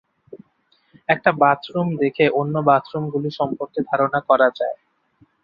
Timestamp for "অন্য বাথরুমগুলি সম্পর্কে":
2.39-3.79